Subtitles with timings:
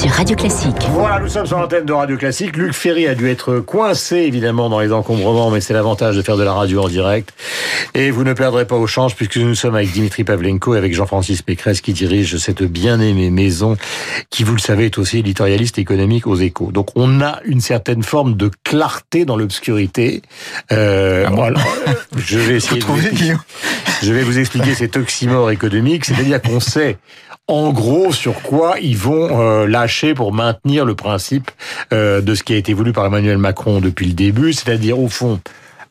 [0.00, 0.76] sur Radio Classique.
[0.92, 2.56] Voilà, nous sommes sur l'antenne de Radio Classique.
[2.56, 6.36] Luc Ferry a dû être coincé, évidemment, dans les encombrements, mais c'est l'avantage de faire
[6.38, 7.30] de la radio en direct.
[7.94, 10.94] Et vous ne perdrez pas au change, puisque nous sommes avec Dimitri Pavlenko et avec
[10.94, 13.76] Jean-Francis Pécresse, qui dirige cette bien-aimée maison,
[14.30, 16.70] qui, vous le savez, est aussi éditorialiste économique aux échos.
[16.72, 20.22] Donc, on a une certaine forme de clarté dans l'obscurité.
[20.72, 21.60] Euh, Ah bon voilà.
[22.16, 23.34] Je vais essayer de vous expliquer-
[24.02, 26.96] je vais vous expliquer cet oxymore économique, c'est-à-dire qu'on sait
[27.50, 31.50] en gros sur quoi ils vont euh, lâcher pour maintenir le principe
[31.92, 35.08] euh, de ce qui a été voulu par Emmanuel Macron depuis le début, c'est-à-dire au
[35.08, 35.40] fond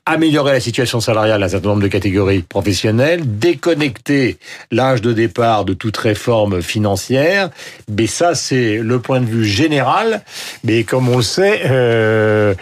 [0.09, 4.39] améliorer la situation salariale d'un certain nombre de catégories professionnelles, déconnecter
[4.71, 7.51] l'âge de départ de toute réforme financière.
[7.89, 10.23] Mais ça, c'est le point de vue général.
[10.63, 12.55] Mais comme on le sait, euh,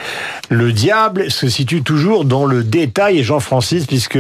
[0.50, 3.20] le diable se situe toujours dans le détail.
[3.20, 4.20] Et Jean-Francis, puisque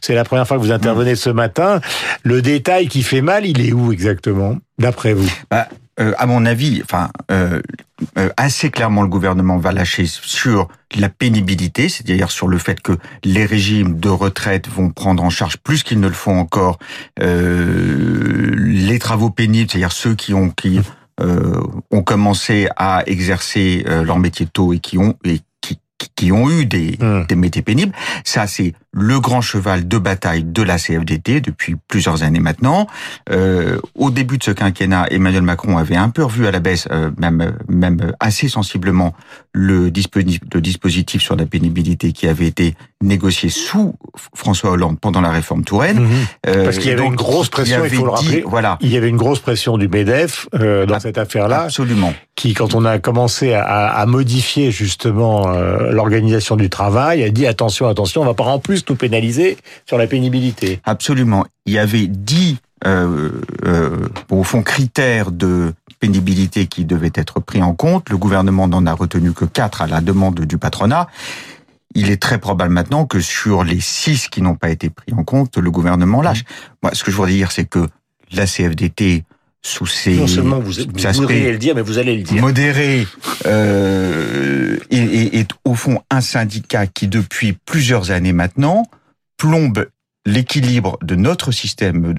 [0.00, 1.80] c'est la première fois que vous intervenez ce matin,
[2.22, 5.30] le détail qui fait mal, il est où exactement, d'après vous?
[5.50, 5.66] Bah,
[6.00, 7.60] euh, à mon avis, enfin, euh,
[8.16, 12.92] euh, assez clairement, le gouvernement va lâcher sur la pénibilité, c'est-à-dire sur le fait que
[13.24, 16.78] les régimes de retraite vont prendre en charge plus qu'ils ne le font encore
[17.20, 20.80] euh, les travaux pénibles, c'est-à-dire ceux qui ont qui
[21.20, 25.80] euh, ont commencé à exercer leur métier tôt et qui ont et qui,
[26.14, 27.26] qui ont eu des, Hmm.
[27.28, 27.92] des métiers pénibles.
[28.24, 32.86] Ça, c'est le grand cheval de bataille de la CFDT depuis plusieurs années maintenant.
[33.30, 36.88] Euh, au début de ce quinquennat, Emmanuel Macron avait un peu revu à la baisse,
[36.90, 39.14] euh, même, même assez sensiblement,
[39.52, 43.94] le dispositif, le dispositif sur la pénibilité qui avait été négocié sous
[44.34, 46.06] François Hollande pendant la réforme Touraine.
[46.46, 48.44] Euh, Parce qu'il y avait donc, une grosse pression, il faut le dit- rappeler.
[48.46, 48.78] Voilà.
[48.80, 52.12] Il y avait une grosse pression du MEDEF euh, dans Ah, cette affaire-là, Absolument.
[52.34, 57.46] qui, quand on a commencé à, à modifier justement euh, l'organisation du travail, a dit
[57.46, 60.80] attention, attention, on va pas en plus nous pénaliser sur la pénibilité.
[60.84, 61.46] Absolument.
[61.66, 63.30] Il y avait dix, euh,
[63.64, 68.10] euh, au fond, critères de pénibilité qui devaient être pris en compte.
[68.10, 71.08] Le gouvernement n'en a retenu que quatre à la demande du patronat.
[71.94, 75.24] Il est très probable maintenant que sur les six qui n'ont pas été pris en
[75.24, 76.44] compte, le gouvernement lâche.
[76.82, 77.88] Moi, ce que je voudrais dire, c'est que
[78.30, 79.24] la CFDT,
[79.62, 80.72] sous ses Non seulement vous,
[81.14, 82.40] voudriez le dire, mais vous allez le dire.
[82.40, 83.06] modéré
[83.46, 88.84] euh, est, est- est au fond un syndicat qui depuis plusieurs années maintenant
[89.36, 89.86] plombe
[90.26, 92.14] l'équilibre de notre système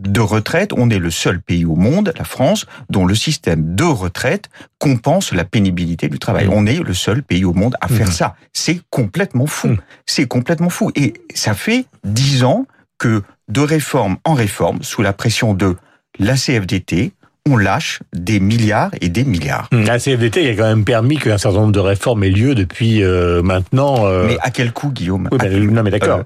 [0.00, 0.72] de retraite.
[0.76, 5.32] On est le seul pays au monde, la France, dont le système de retraite compense
[5.32, 6.46] la pénibilité du travail.
[6.46, 6.52] Mmh.
[6.52, 8.12] On est le seul pays au monde à faire Mmh.
[8.12, 8.36] ça.
[8.52, 9.68] C'est complètement fou.
[9.68, 9.78] Mmh.
[10.06, 10.92] C'est complètement fou.
[10.94, 12.66] Et ça fait dix ans
[12.98, 15.76] que de réforme en réforme, sous la pression de
[16.14, 17.12] la CFDT,
[17.46, 19.68] on lâche des milliards et des milliards.
[19.72, 23.42] La CFDT a quand même permis qu'un certain nombre de réformes aient lieu depuis euh,
[23.42, 24.06] maintenant.
[24.06, 25.28] euh, Mais à quel coût, Guillaume?
[25.32, 26.20] Oui, bah, quel- non mais d'accord.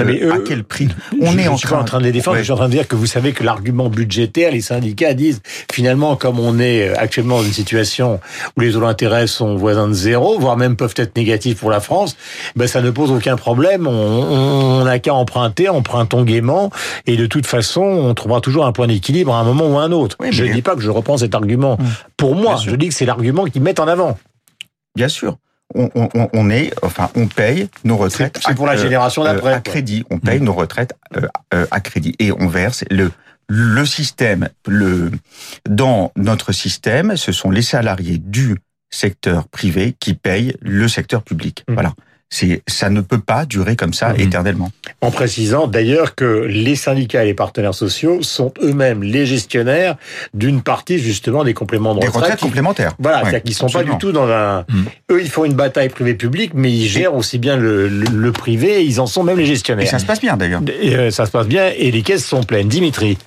[0.00, 0.88] euh, euh, à eux- quel prix?
[1.12, 2.40] Je- On est je en suis pas train, en train de les défendre, Ouais.
[2.42, 5.40] je suis en train de dire que vous savez que l'argument budgétaire, les syndicats disent
[5.72, 8.20] finalement comme on est actuellement dans une situation
[8.56, 11.80] où les taux d'intérêt sont voisins de zéro, voire même peuvent être négatifs pour la
[11.80, 12.16] France,
[12.54, 13.86] ben ça ne pose aucun problème.
[13.86, 16.70] On n'a qu'à emprunter, empruntons gaiement,
[17.06, 19.82] et de toute façon, on trouvera toujours un point d'équilibre à un moment ou à
[19.82, 20.16] un autre.
[20.20, 21.78] Oui, je ne mais- dis pas que je reprends cet argument
[22.16, 22.56] pour moi.
[22.62, 24.18] Je dis que c'est l'argument qu'ils mettent en avant.
[24.94, 25.38] Bien sûr.
[25.74, 28.38] On, on- on- on est, enfin, on paye nos retraites.
[28.46, 29.52] C'est pour la génération euh, d'après.
[29.54, 30.04] à crédit.
[30.10, 30.94] On paye nos retraites
[31.54, 33.10] euh, à crédit et on verse le
[33.48, 34.48] le système.
[34.66, 35.10] Le
[35.68, 38.56] dans notre système, ce sont les salariés du
[38.90, 41.64] secteur privé qui payent le secteur public.
[41.68, 41.74] Mhm.
[41.74, 41.92] Voilà.
[42.28, 44.20] C'est ça ne peut pas durer comme ça Mhm.
[44.20, 44.72] éternellement.
[45.00, 49.94] En précisant d'ailleurs que les syndicats et les partenaires sociaux sont eux-mêmes les gestionnaires
[50.34, 52.22] d'une partie justement des compléments de Des retraite.
[52.24, 52.94] retraites qui- complémentaires.
[52.98, 53.92] Voilà, Ouais, c'est-à-dire qu'ils sont absolument.
[53.92, 54.60] pas du tout dans un.
[54.68, 54.84] Mm.
[55.12, 58.80] Eux, ils font une bataille privée-publique, mais ils gèrent aussi bien le, le, le privé.
[58.80, 59.88] Et ils en sont même les Et gestionnaires.
[59.88, 60.62] ça se passe bien d'ailleurs.
[60.82, 62.68] Et, euh, ça se passe bien et les caisses sont pleines.
[62.68, 63.18] Dimitri,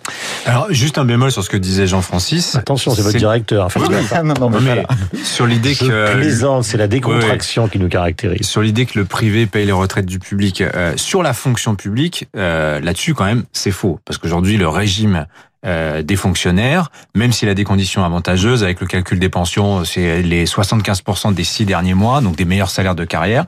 [0.46, 2.56] Alors, juste un bémol sur ce que disait Jean-Francis.
[2.56, 3.66] attention, c'est votre directeur.
[3.68, 4.88] Enfin, Oui, non, non, mais Non, mais voilà.
[5.24, 8.46] sur l'idée que plaisante, c'est la décontraction qui nous caractérise.
[8.48, 12.28] sur l'idée que le privé paye les retraites du public euh, sur la fonction publique,
[12.36, 15.26] euh, là-dessus quand même c'est faux parce qu'aujourd'hui le régime
[15.66, 20.22] euh, des fonctionnaires, même s'il a des conditions avantageuses avec le calcul des pensions, c'est
[20.22, 23.44] les 75% des six derniers mois, donc des meilleurs salaires de carrière.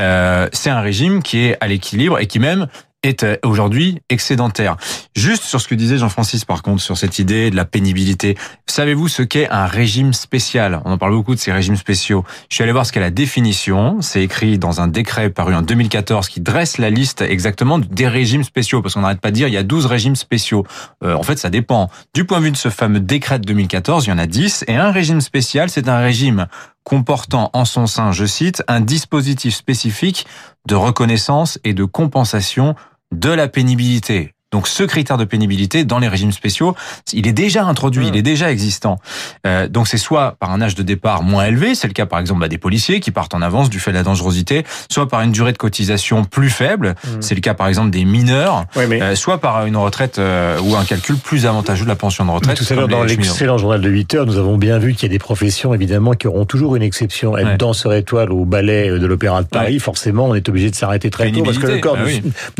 [0.00, 2.66] Euh, c'est un régime qui est à l'équilibre et qui même
[3.04, 4.76] est euh, aujourd'hui excédentaire.
[5.14, 8.36] Juste sur ce que disait Jean-Francis par contre, sur cette idée de la pénibilité.
[8.66, 10.80] Savez-vous ce qu'est un régime spécial?
[10.84, 12.24] On en parle beaucoup de ces régimes spéciaux.
[12.48, 14.00] Je suis allé voir ce qu'est la définition.
[14.00, 18.44] C'est écrit dans un décret paru en 2014 qui dresse la liste exactement des régimes
[18.44, 18.82] spéciaux.
[18.82, 20.66] Parce qu'on n'arrête pas de dire il y a 12 régimes spéciaux.
[21.04, 21.90] Euh, en fait, ça dépend.
[22.14, 24.64] Du point de vue de ce fameux décret de 2014, il y en a 10.
[24.66, 26.46] Et un régime spécial, c'est un régime
[26.84, 30.26] comportant en son sein, je cite, un dispositif spécifique
[30.68, 32.76] de reconnaissance et de compensation
[33.12, 34.32] de la pénibilité.
[34.54, 36.76] Donc ce critère de pénibilité dans les régimes spéciaux,
[37.12, 39.00] il est déjà introduit, il est déjà existant.
[39.48, 42.20] Euh, donc c'est soit par un âge de départ moins élevé, c'est le cas par
[42.20, 45.22] exemple bah, des policiers qui partent en avance du fait de la dangerosité, soit par
[45.22, 47.08] une durée de cotisation plus faible, mmh.
[47.18, 50.84] c'est le cas par exemple des mineurs, euh, soit par une retraite euh, ou un
[50.84, 52.56] calcul plus avantageux de la pension de retraite.
[52.56, 55.10] tout à l'heure dans l'excellent journal de 8 heures, nous avons bien vu qu'il y
[55.10, 57.36] a des professions évidemment qui auront toujours une exception.
[57.36, 61.10] Être danseur étoile au ballet de l'Opéra de Paris, forcément on est obligé de s'arrêter
[61.10, 62.04] très tôt parce que le corps bah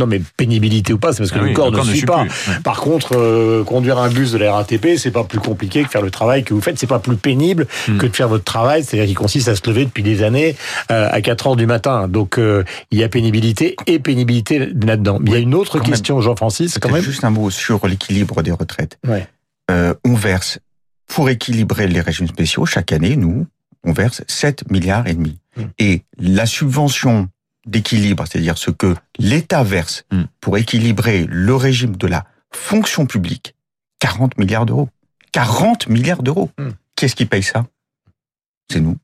[0.00, 2.25] non mais pénibilité ou pas, c'est parce que ah le, corps ne suit pas.
[2.62, 6.02] Par contre, euh, conduire un bus de la RATP, c'est pas plus compliqué que faire
[6.02, 6.78] le travail que vous faites.
[6.78, 7.98] C'est pas plus pénible hmm.
[7.98, 10.56] que de faire votre travail, c'est-à-dire qu'il consiste à se lever depuis des années
[10.90, 12.08] euh, à 4 heures du matin.
[12.08, 15.20] Donc euh, il y a pénibilité et pénibilité là-dedans.
[15.25, 17.02] il y a une autre question, Jean-Francis, quand même.
[17.02, 18.98] Juste un mot sur l'équilibre des retraites.
[19.06, 19.26] Ouais.
[19.69, 20.58] on verse
[21.06, 23.46] pour équilibrer les régimes spéciaux chaque année, nous,
[23.84, 25.38] on verse 7 milliards et demi.
[25.56, 25.64] Hmm.
[25.78, 27.28] Et la subvention
[27.66, 30.25] d'équilibre, c'est-à-dire ce que l'État verse hmm.
[30.40, 33.55] pour équilibrer le régime de la fonction publique,
[34.00, 34.88] 40 milliards d'euros.
[35.32, 36.50] 40 milliards d'euros.
[36.58, 36.70] Hmm.
[36.96, 37.66] Qui est-ce qui paye ça?
[38.70, 38.96] C'est nous.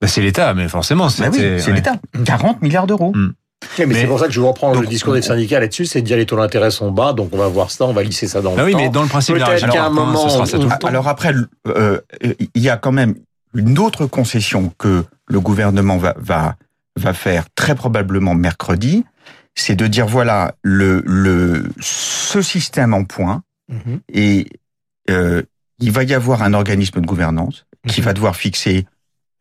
[0.00, 1.96] Bah, c'est l'État, mais forcément, c'est bah l'État.
[2.24, 3.12] 40 milliards d'euros.
[3.14, 3.32] Hmm.
[3.78, 6.06] mais, c'est pour ça que je vous reprends le discours des syndicats là-dessus, c'est de
[6.06, 8.40] dire les taux d'intérêt sont bas, donc on va voir ça, on va lisser ça
[8.40, 8.66] dans le ah temps.
[8.66, 11.34] Oui, mais dans le principe, peut-être qu'à un moment, ce sera alors après,
[11.66, 13.14] euh, il y a quand même
[13.54, 16.56] une autre concession que le gouvernement va, va
[16.96, 19.04] va faire très probablement mercredi,
[19.54, 24.00] c'est de dire voilà le, le ce système en point mhm.
[24.12, 24.48] et
[25.10, 25.42] euh,
[25.78, 28.06] il va y avoir un organisme de gouvernance qui mhm.
[28.06, 28.86] va devoir fixer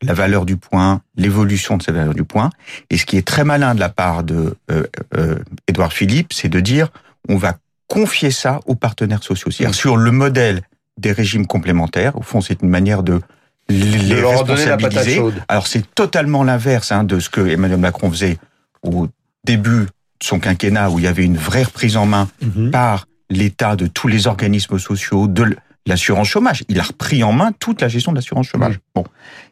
[0.02, 2.50] la valeur du point, l'évolution de cette valeur du point.
[2.90, 4.84] Et ce qui est très malin de la part de euh,
[5.16, 6.90] euh, Edouard Philippe, c'est de dire
[7.30, 7.56] on va
[7.88, 9.52] confier ça aux partenaires sociaux.
[9.52, 9.80] C'est-à-dire mhm.
[9.80, 10.62] sur le modèle
[10.98, 12.18] des régimes complémentaires.
[12.18, 13.22] Au fond, c'est une manière de
[13.70, 15.22] les, responsabiliser.
[15.48, 18.38] Alors c'est totalement l'inverse hein, de ce que Emmanuel Macron faisait
[18.84, 19.08] au
[19.46, 19.90] début de
[20.22, 22.72] son quinquennat, où il y avait une vraie reprise en main mhm.
[22.72, 25.56] par l'État de tous les organismes sociaux, de
[25.86, 26.64] l'assurance chômage.
[26.70, 28.80] Il a repris en main toute la gestion de l'assurance chômage.
[28.96, 29.04] Bon,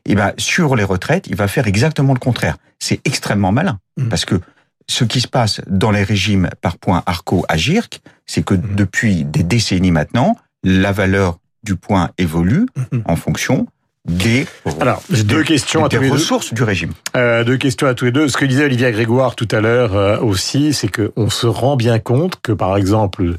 [0.05, 2.57] et ben sur les retraites, il va faire exactement le contraire.
[2.79, 4.09] C'est extrêmement malin mhm.
[4.09, 4.39] parce que
[4.87, 8.75] ce qui se passe dans les régimes par points Arco à GIRC, c'est que mhm.
[8.75, 12.65] depuis des décennies maintenant, la valeur du point évolue
[13.05, 13.67] en fonction
[14.07, 14.47] des,
[14.79, 16.93] Alors, deux questions à tous les ressources du régime.
[17.15, 18.27] Euh, deux questions à tous les deux.
[18.29, 21.75] Ce que disait Olivier Grégoire tout à l'heure euh, aussi, c'est que on se rend
[21.75, 23.35] bien compte que, par exemple,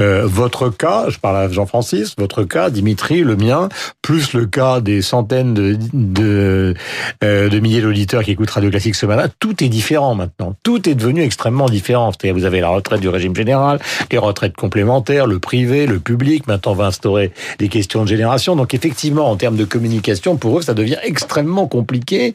[0.00, 3.68] euh, votre cas, je parle à Jean-Francis, votre cas, Dimitri, le mien,
[4.00, 6.74] plus le cas des centaines de de,
[7.20, 10.54] de milliers d'auditeurs qui écoutent Radio Classique ce matin, tout est différent maintenant.
[10.62, 12.12] Tout est devenu extrêmement différent.
[12.12, 13.80] C'est-à-dire, vous avez la retraite du régime général,
[14.10, 16.46] les retraites complémentaires, le privé, le public.
[16.46, 18.56] Maintenant, on va instaurer des questions de génération.
[18.56, 22.34] Donc, effectivement, en termes de communication question, pour eux, ça devient extrêmement compliqué.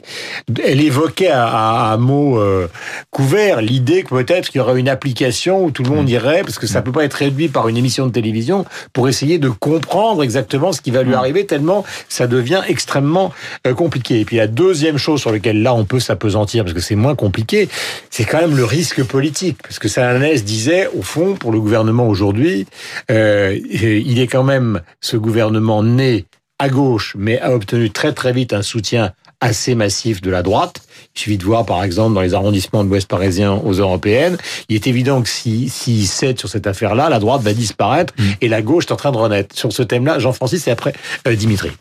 [0.63, 2.68] Elle évoquait à, un mot euh,
[3.12, 6.19] couvert l'idée que peut-être qu'il y aurait une application où tout le monde mm.
[6.19, 6.83] irait, parce que ça mm.
[6.83, 10.81] peut pas être réduit par une émission de télévision, pour essayer de comprendre exactement ce
[10.81, 11.21] qui va lui mm.
[11.21, 13.31] arriver, tellement ça devient extrêmement
[13.65, 14.19] euh, compliqué.
[14.19, 17.15] Et puis la deuxième chose sur laquelle là on peut s'apesantir, parce que c'est moins
[17.15, 17.69] compliqué,
[18.09, 19.57] c'est quand même le risque politique.
[19.63, 22.65] Parce que Salanès disait, au fond, pour le gouvernement aujourd'hui,
[23.09, 26.25] euh, il est quand même ce gouvernement né
[26.61, 30.83] à gauche, mais a obtenu très très vite un soutien assez massif de la droite.
[31.15, 34.37] Il suffit de voir, par exemple, dans les arrondissements de l'Ouest parisien aux européennes,
[34.69, 38.23] il est évident que s'il si, cède sur cette affaire-là, la droite va disparaître mm.
[38.41, 39.57] et la gauche est en train de renaître.
[39.57, 40.94] Sur ce thème-là, Jean-Francis et après
[41.27, 41.71] euh, Dimitri.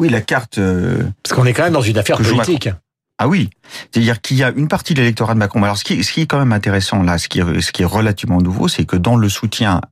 [0.00, 0.56] Oui, la carte...
[0.56, 2.70] Euh, Parce qu'on est quand même dans une affaire politique.
[3.18, 3.50] Ah oui,
[3.92, 5.62] c'est-à-dire qu'il y a une partie de l'électorat de Macron.
[5.62, 7.86] Alors ce qui, ce qui est quand même intéressant là, ce qui, ce qui est
[7.86, 9.82] relativement nouveau, c'est que dans le soutien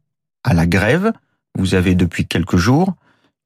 [0.42, 1.12] à la grève,
[1.58, 2.94] vous avez depuis quelques jours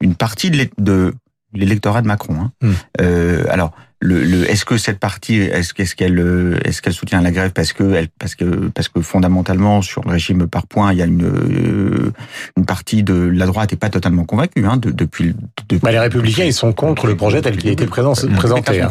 [0.00, 1.14] une partie de
[1.55, 2.40] l'électorat de Macron.
[2.40, 2.52] Hein.
[2.61, 2.73] Hmm.
[3.00, 7.50] Euh, alors, le, le est-ce que cette partie, est-ce qu'elle, est-ce qu'elle soutient la grève
[7.52, 11.02] parce que elle, parce que parce que fondamentalement sur le régime par points, il y
[11.02, 12.12] a une
[12.57, 15.35] une partie de la droite est pas totalement convaincue hein, de, depuis.
[15.69, 18.28] depuis bah, les républicains, ils sont contre le projet tel qu'il a été présenté.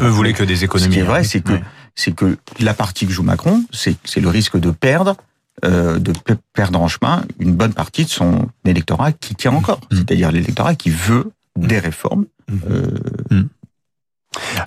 [0.02, 0.92] Eux voulaient que des économies.
[0.92, 1.24] Ce qui est vrai, hein.
[1.24, 1.54] c'est que
[1.96, 5.16] c'est que la partie que joue Macron, c'est c'est le risque de perdre
[5.66, 6.14] euh, de
[6.54, 9.96] perdre en chemin une bonne partie de son électorat qui tient encore, mmh.
[9.96, 12.26] c'est-à-dire l'électorat qui veut des réformes.
[12.48, 12.58] Mmh.
[12.70, 13.00] Euh...
[13.32, 13.44] Mmh.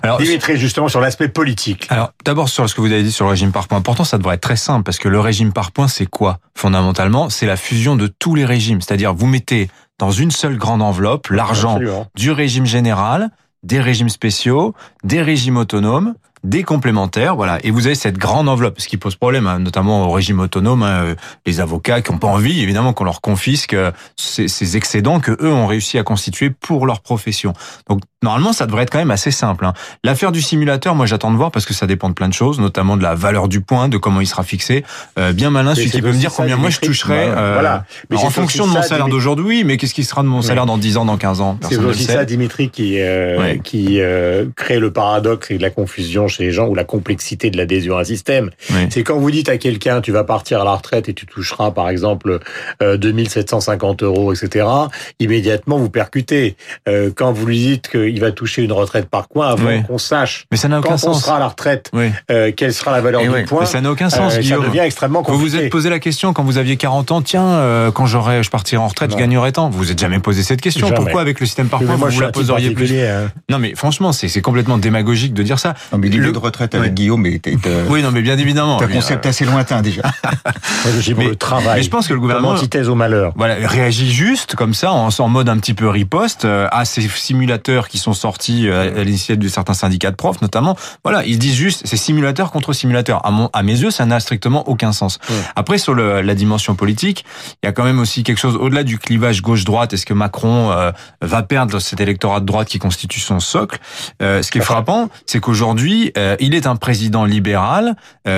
[0.03, 1.87] Alors, Dimitri, justement, sur l'aspect politique.
[1.89, 3.81] Alors, d'abord, sur ce que vous avez dit sur le régime par points.
[3.81, 7.29] Pourtant, ça devrait être très simple, parce que le régime par points, c'est quoi Fondamentalement,
[7.29, 8.81] c'est la fusion de tous les régimes.
[8.81, 11.79] C'est-à-dire, vous mettez dans une seule grande enveloppe l'argent
[12.15, 13.29] du régime général,
[13.63, 17.59] des régimes spéciaux, des régimes autonomes, des complémentaires, voilà.
[17.63, 20.83] Et vous avez cette grande enveloppe, ce qui pose problème, hein, notamment au régime autonome,
[20.83, 25.19] hein, euh, les avocats qui n'ont pas envie, évidemment, qu'on leur confisque euh, ces, excédents
[25.19, 27.53] que eux ont réussi à constituer pour leur profession.
[27.87, 29.65] Donc Normalement, ça devrait être quand même assez simple.
[29.65, 29.73] Hein.
[30.03, 32.59] L'affaire du simulateur, moi j'attends de voir parce que ça dépend de plein de choses,
[32.59, 34.83] notamment de la valeur du point, de comment il sera fixé.
[35.17, 37.85] Euh, bien malin, celui qui peut me dire combien moi je toucherai bah, euh, voilà.
[38.11, 40.77] mais en fonction de mon salaire d'aujourd'hui, mais qu'est-ce qui sera de mon salaire dans
[40.77, 41.57] 10 ans, dans 15 ans?
[41.67, 46.43] C'est aussi ça, Dimitri, qui, euh, qui euh, crée le paradoxe et la confusion chez
[46.43, 48.51] les gens ou la complexité de l'adhésion à un système.
[48.91, 51.71] C'est quand vous dites à quelqu'un, tu vas partir à la retraite et tu toucheras
[51.71, 52.37] par exemple
[52.81, 54.67] 2750 euros, etc.,
[55.19, 56.55] immédiatement vous percutez.
[57.15, 60.45] quand vous lui dites que il va toucher une retraite par coin avant qu'on sache
[60.51, 61.17] mais ça n'a aucun quand sens.
[61.17, 61.91] on sera à la retraite
[62.29, 63.61] euh, quelle sera la valeur du point.
[63.61, 64.33] Mais ça n'a aucun sens.
[64.35, 65.37] Euh, ça devient extrêmement compliqué.
[65.37, 68.43] Vous vous êtes posé la question quand vous aviez 40 ans, tiens, euh, quand j'aurai,
[68.43, 69.69] je partirai en retraite, je gagnerai tant.
[69.69, 70.91] Vous vous êtes jamais posé cette question.
[70.91, 73.31] Pourquoi avec le système par points vous vous la poseriez plus hein.
[73.49, 75.73] Non mais franchement, c'est complètement démagogique de dire ça.
[75.91, 77.55] Non mais l'idée de retraite avec Guillaume était.
[77.89, 78.79] oui non mais bien évidemment.
[78.79, 80.01] C'est un concept assez lointain déjà.
[81.17, 81.77] mais, le travail.
[81.77, 83.33] Mais je pense que le gouvernement antithèse au malheur.
[83.35, 87.87] Voilà réagit juste comme ça en, en mode un petit peu riposte à ces simulateurs
[87.87, 90.75] qui sont sortis à l'initiative de certains syndicats de profs notamment.
[91.03, 93.25] Voilà, ils disent juste c'est simulateur contre simulateur.
[93.25, 95.19] À, mon, à mes yeux, ça n'a strictement aucun sens.
[95.55, 97.25] Après, sur le, la dimension politique,
[97.61, 99.93] il y a quand même aussi quelque chose au-delà du clivage gauche-droite.
[99.93, 100.91] Est-ce que Macron euh,
[101.21, 103.79] va perdre cet électorat de droite qui constitue son socle
[104.21, 107.95] euh, Ce qui est frappant, c'est qu'aujourd'hui, euh, il est un président libéral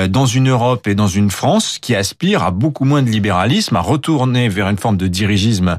[0.10, 3.82] dans une Europe et dans une France qui aspire à beaucoup moins de libéralisme, à
[3.82, 5.78] retourner vers une forme de dirigisme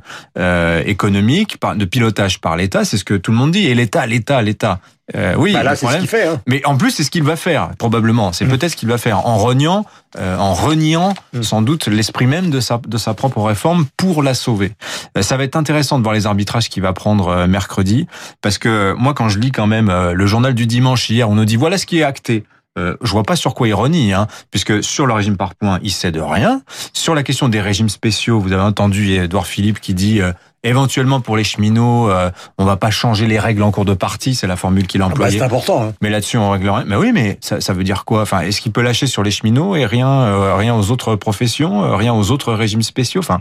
[0.87, 2.85] économique, de pilotage par l'État.
[2.85, 3.67] C'est ce que tout le monde dit.
[3.67, 4.81] Et l'État, l'État, l'État.
[5.15, 6.27] Euh, oui, bah là, c'est ce qu'il fait.
[6.27, 6.41] Hein.
[6.47, 8.33] Mais en plus, c'est ce qu'il va faire, probablement.
[8.33, 8.49] C'est mm.
[8.49, 9.85] peut-être ce qu'il va faire en reniant,
[10.19, 11.43] euh, en reniant mm.
[11.43, 14.73] sans doute l'esprit même de sa de sa propre réforme pour la sauver.
[15.19, 18.07] Euh, ça va être intéressant de voir les arbitrages qu'il va prendre mercredi,
[18.41, 21.45] parce que moi, quand je lis quand même le journal du dimanche hier, on nous
[21.45, 22.45] dit voilà ce qui est acté.
[22.77, 25.93] Euh, je vois pas sur quoi ironie, hein, puisque sur le régime par points, il
[25.93, 26.63] sait de rien.
[26.93, 30.21] Sur la question des régimes spéciaux, vous avez entendu Edouard Philippe qui dit
[30.65, 34.35] Éventuellement pour les cheminots, euh, on va pas changer les règles en cours de partie,
[34.35, 35.39] c'est la formule qu'il a ah bah, employée.
[35.39, 35.85] c'est important.
[35.85, 35.93] Hein.
[36.01, 36.85] Mais là-dessus on règle rien.
[36.87, 38.23] Mais oui, mais ça, ça veut dire quoi?
[38.23, 41.85] Enfin, est-ce qu'il peut lâcher sur les cheminots et rien, euh, rien aux autres professions,
[41.85, 43.21] euh, rien aux autres régimes spéciaux?
[43.21, 43.41] Enfin,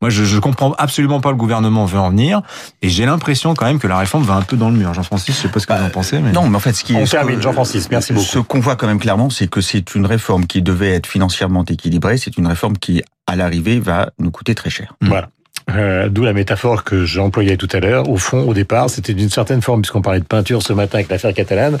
[0.00, 2.42] moi je, je comprends absolument pas le gouvernement veut en venir,
[2.82, 4.92] et j'ai l'impression quand même que la réforme va un peu dans le mur.
[4.92, 6.18] Jean-Francis, je sais pas ce que vous en pensez.
[6.18, 6.32] Mais...
[6.32, 7.88] Non, mais en fait, ce qui on termine, Jean-Francis.
[7.90, 8.26] Merci beaucoup.
[8.26, 11.64] Ce qu'on voit quand même clairement, c'est que c'est une réforme qui devait être financièrement
[11.64, 12.18] équilibrée.
[12.18, 14.94] C'est une réforme qui, à l'arrivée, va nous coûter très cher.
[15.00, 15.28] Voilà.
[15.70, 18.08] Euh, d'où la métaphore que j'employais tout à l'heure.
[18.08, 21.08] Au fond, au départ, c'était d'une certaine forme, puisqu'on parlait de peinture ce matin avec
[21.08, 21.78] l'affaire catalane.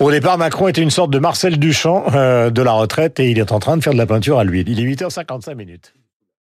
[0.00, 3.38] Au départ, Macron était une sorte de Marcel Duchamp euh, de la retraite et il
[3.38, 4.68] est en train de faire de la peinture à l'huile.
[4.68, 5.94] Il est 8h55 minutes.